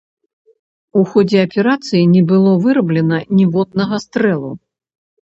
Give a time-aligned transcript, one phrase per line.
[1.01, 4.51] У ходзе аперацыі не было выраблена ніводнага стрэлу.